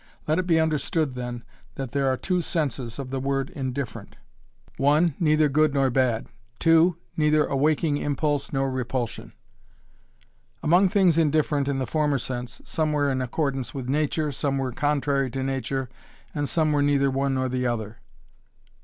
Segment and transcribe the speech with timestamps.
[0.27, 1.43] Let it be understood then
[1.75, 4.15] that there are two senses of the word indifferent
[4.77, 6.25] (1) neither good nor bad
[6.57, 9.31] (2) neither awaking impulse nor repulsion
[10.63, 14.71] Among things indifferent in the former sense, some were in accordance with nature, some were
[14.71, 15.87] contrary to nature
[16.33, 17.99] and some were neither one nor the other.